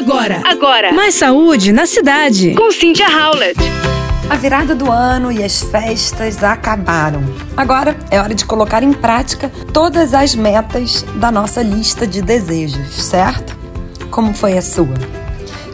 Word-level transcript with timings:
Agora, 0.00 0.40
agora. 0.46 0.92
Mais 0.94 1.14
saúde 1.14 1.72
na 1.72 1.84
cidade. 1.84 2.54
Com 2.54 2.72
Cynthia 2.72 3.06
Howlett. 3.06 3.60
A 4.30 4.36
virada 4.36 4.74
do 4.74 4.90
ano 4.90 5.30
e 5.30 5.44
as 5.44 5.60
festas 5.60 6.42
acabaram. 6.42 7.22
Agora 7.54 7.94
é 8.10 8.18
hora 8.18 8.34
de 8.34 8.46
colocar 8.46 8.82
em 8.82 8.94
prática 8.94 9.52
todas 9.74 10.14
as 10.14 10.34
metas 10.34 11.04
da 11.16 11.30
nossa 11.30 11.60
lista 11.60 12.06
de 12.06 12.22
desejos, 12.22 12.94
certo? 12.94 13.54
Como 14.10 14.32
foi 14.32 14.56
a 14.56 14.62
sua? 14.62 14.94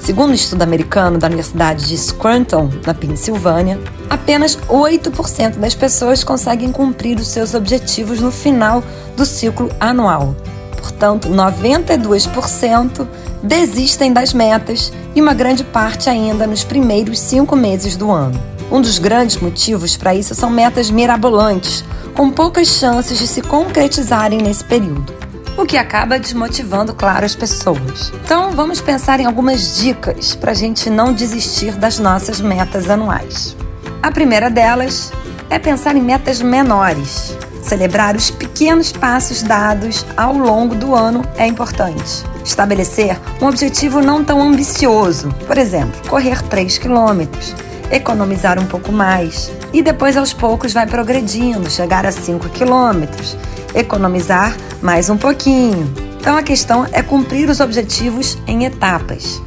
Segundo 0.00 0.30
um 0.30 0.34
estudo 0.34 0.62
americano 0.62 1.18
da 1.18 1.28
Universidade 1.28 1.86
de 1.86 1.96
Scranton, 1.96 2.68
na 2.84 2.94
Pensilvânia, 2.94 3.78
apenas 4.10 4.56
8% 4.68 5.58
das 5.58 5.76
pessoas 5.76 6.24
conseguem 6.24 6.72
cumprir 6.72 7.16
os 7.20 7.28
seus 7.28 7.54
objetivos 7.54 8.20
no 8.20 8.32
final 8.32 8.82
do 9.16 9.24
ciclo 9.24 9.70
anual. 9.78 10.34
Portanto, 10.76 11.28
92% 11.28 13.06
desistem 13.46 14.12
das 14.12 14.34
metas 14.34 14.92
e 15.14 15.22
uma 15.22 15.32
grande 15.32 15.62
parte 15.62 16.10
ainda 16.10 16.46
nos 16.46 16.64
primeiros 16.64 17.20
cinco 17.20 17.54
meses 17.54 17.96
do 17.96 18.10
ano. 18.10 18.38
Um 18.70 18.80
dos 18.80 18.98
grandes 18.98 19.36
motivos 19.36 19.96
para 19.96 20.14
isso 20.14 20.34
são 20.34 20.50
metas 20.50 20.90
mirabolantes, 20.90 21.84
com 22.14 22.30
poucas 22.30 22.66
chances 22.66 23.18
de 23.18 23.26
se 23.28 23.40
concretizarem 23.42 24.40
nesse 24.42 24.64
período, 24.64 25.14
o 25.56 25.64
que 25.64 25.76
acaba 25.76 26.18
desmotivando, 26.18 26.92
claro, 26.92 27.24
as 27.24 27.36
pessoas. 27.36 28.12
Então, 28.24 28.50
vamos 28.50 28.80
pensar 28.80 29.20
em 29.20 29.26
algumas 29.26 29.78
dicas 29.78 30.34
para 30.34 30.50
a 30.50 30.54
gente 30.54 30.90
não 30.90 31.12
desistir 31.12 31.76
das 31.76 32.00
nossas 32.00 32.40
metas 32.40 32.90
anuais. 32.90 33.56
A 34.02 34.10
primeira 34.10 34.50
delas 34.50 35.12
é 35.48 35.58
pensar 35.58 35.94
em 35.94 36.02
metas 36.02 36.42
menores. 36.42 37.36
Celebrar 37.62 38.16
os 38.16 38.30
pequenos 38.30 38.90
passos 38.90 39.42
dados 39.42 40.04
ao 40.16 40.36
longo 40.36 40.74
do 40.74 40.94
ano 40.94 41.22
é 41.36 41.46
importante. 41.46 42.35
Estabelecer 42.46 43.18
um 43.42 43.48
objetivo 43.48 44.00
não 44.00 44.24
tão 44.24 44.40
ambicioso, 44.40 45.28
por 45.48 45.58
exemplo, 45.58 46.00
correr 46.08 46.40
3 46.42 46.78
quilômetros, 46.78 47.56
economizar 47.90 48.56
um 48.56 48.66
pouco 48.66 48.92
mais 48.92 49.50
e 49.72 49.82
depois 49.82 50.16
aos 50.16 50.32
poucos 50.32 50.72
vai 50.72 50.86
progredindo, 50.86 51.68
chegar 51.68 52.06
a 52.06 52.12
5 52.12 52.48
quilômetros, 52.50 53.36
economizar 53.74 54.56
mais 54.80 55.10
um 55.10 55.16
pouquinho. 55.16 55.92
Então 56.20 56.36
a 56.36 56.42
questão 56.42 56.86
é 56.92 57.02
cumprir 57.02 57.50
os 57.50 57.58
objetivos 57.58 58.38
em 58.46 58.64
etapas. 58.64 59.42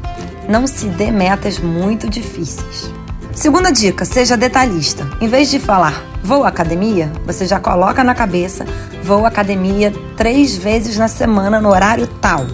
Não 0.50 0.68
se 0.68 0.88
dê 0.88 1.10
metas 1.10 1.58
muito 1.58 2.10
difíceis. 2.10 2.92
Segunda 3.34 3.72
dica: 3.72 4.04
seja 4.04 4.36
detalhista. 4.36 5.10
Em 5.22 5.28
vez 5.30 5.50
de 5.50 5.58
falar 5.58 6.04
vou 6.22 6.44
à 6.44 6.50
academia, 6.50 7.10
você 7.26 7.46
já 7.46 7.62
coloca 7.62 8.04
na 8.04 8.14
cabeça 8.14 8.66
vou 9.02 9.24
à 9.24 9.30
academia 9.30 9.94
três 10.18 10.58
vezes 10.58 10.98
na 10.98 11.08
semana 11.08 11.62
no 11.62 11.70
horário 11.70 12.06
tal. 12.22 12.46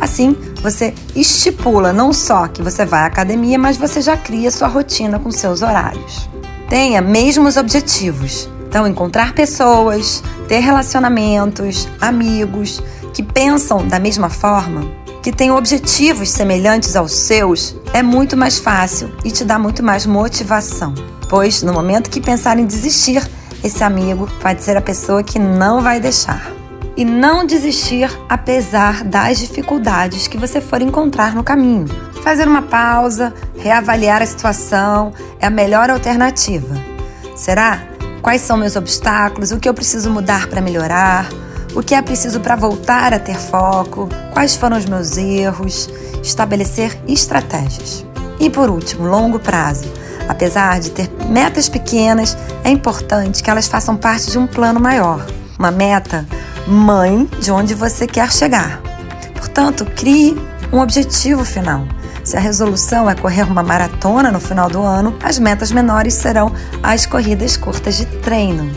Assim, 0.00 0.36
você 0.62 0.94
estipula 1.14 1.92
não 1.92 2.12
só 2.12 2.48
que 2.48 2.62
você 2.62 2.84
vai 2.84 3.02
à 3.02 3.06
academia, 3.06 3.58
mas 3.58 3.76
você 3.76 4.00
já 4.00 4.16
cria 4.16 4.50
sua 4.50 4.68
rotina 4.68 5.18
com 5.18 5.30
seus 5.30 5.62
horários. 5.62 6.28
Tenha 6.68 7.00
mesmos 7.02 7.56
objetivos. 7.56 8.48
Então, 8.68 8.86
encontrar 8.86 9.34
pessoas, 9.34 10.22
ter 10.48 10.60
relacionamentos, 10.60 11.88
amigos 12.00 12.80
que 13.12 13.22
pensam 13.22 13.86
da 13.86 13.98
mesma 13.98 14.30
forma 14.30 15.00
que 15.22 15.32
tem 15.32 15.50
objetivos 15.50 16.30
semelhantes 16.30 16.96
aos 16.96 17.12
seus, 17.12 17.76
é 17.92 18.02
muito 18.02 18.36
mais 18.36 18.58
fácil 18.58 19.12
e 19.24 19.30
te 19.30 19.44
dá 19.44 19.58
muito 19.58 19.82
mais 19.82 20.06
motivação. 20.06 20.94
Pois 21.28 21.62
no 21.62 21.72
momento 21.72 22.10
que 22.10 22.20
pensar 22.20 22.58
em 22.58 22.66
desistir, 22.66 23.22
esse 23.62 23.84
amigo 23.84 24.28
pode 24.40 24.62
ser 24.62 24.76
a 24.76 24.80
pessoa 24.80 25.22
que 25.22 25.38
não 25.38 25.82
vai 25.82 26.00
deixar. 26.00 26.59
E 27.00 27.04
não 27.04 27.46
desistir 27.46 28.10
apesar 28.28 29.02
das 29.02 29.38
dificuldades 29.38 30.28
que 30.28 30.36
você 30.36 30.60
for 30.60 30.82
encontrar 30.82 31.34
no 31.34 31.42
caminho. 31.42 31.86
Fazer 32.22 32.46
uma 32.46 32.60
pausa, 32.60 33.32
reavaliar 33.56 34.20
a 34.20 34.26
situação 34.26 35.10
é 35.40 35.46
a 35.46 35.50
melhor 35.50 35.88
alternativa. 35.88 36.76
Será? 37.34 37.82
Quais 38.20 38.42
são 38.42 38.58
meus 38.58 38.76
obstáculos? 38.76 39.50
O 39.50 39.58
que 39.58 39.66
eu 39.66 39.72
preciso 39.72 40.10
mudar 40.10 40.46
para 40.48 40.60
melhorar? 40.60 41.26
o 41.74 41.82
que 41.82 41.94
é 41.94 42.02
preciso 42.02 42.40
para 42.40 42.56
voltar 42.56 43.14
a 43.14 43.18
ter 43.18 43.36
foco, 43.36 44.08
quais 44.32 44.56
foram 44.56 44.76
os 44.76 44.86
meus 44.86 45.16
erros, 45.16 45.88
estabelecer 46.22 46.98
estratégias. 47.06 48.04
E 48.38 48.50
por 48.50 48.68
último, 48.68 49.06
longo 49.06 49.38
prazo. 49.38 49.84
Apesar 50.28 50.80
de 50.80 50.90
ter 50.90 51.08
metas 51.28 51.68
pequenas, 51.68 52.36
é 52.64 52.70
importante 52.70 53.42
que 53.42 53.48
elas 53.48 53.68
façam 53.68 53.96
parte 53.96 54.30
de 54.30 54.36
um 54.38 54.46
plano 54.46 54.80
maior, 54.80 55.24
uma 55.58 55.70
meta 55.70 56.26
mãe 56.70 57.28
de 57.40 57.50
onde 57.50 57.74
você 57.74 58.06
quer 58.06 58.30
chegar. 58.32 58.80
Portanto, 59.34 59.84
crie 59.96 60.36
um 60.72 60.80
objetivo 60.80 61.44
final. 61.44 61.84
Se 62.22 62.36
a 62.36 62.40
resolução 62.40 63.10
é 63.10 63.14
correr 63.14 63.42
uma 63.42 63.62
maratona 63.62 64.30
no 64.30 64.38
final 64.38 64.68
do 64.68 64.82
ano, 64.82 65.16
as 65.22 65.38
metas 65.38 65.72
menores 65.72 66.14
serão 66.14 66.52
as 66.82 67.06
corridas 67.06 67.56
curtas 67.56 67.96
de 67.96 68.06
treino, 68.06 68.70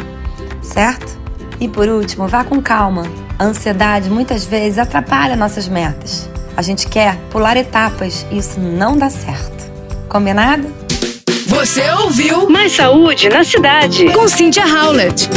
certo? 0.62 1.20
E 1.60 1.68
por 1.68 1.88
último, 1.88 2.28
vá 2.28 2.44
com 2.44 2.62
calma. 2.62 3.04
A 3.38 3.46
ansiedade 3.46 4.10
muitas 4.10 4.46
vezes 4.46 4.80
atrapalha 4.80 5.36
nossas 5.36 5.68
metas. 5.68 6.30
A 6.56 6.62
gente 6.62 6.88
quer 6.88 7.18
pular 7.30 7.58
etapas 7.58 8.26
e 8.32 8.38
isso 8.38 8.60
não 8.60 8.98
dá 8.98 9.10
certo. 9.10 9.72
Combinado? 10.08 10.68
Você 11.48 11.90
ouviu 11.92 12.50
Mais 12.50 12.76
Saúde 12.76 13.30
na 13.30 13.44
Cidade 13.44 14.12
com 14.12 14.28
Cynthia 14.28 14.66
Howlett. 14.66 15.30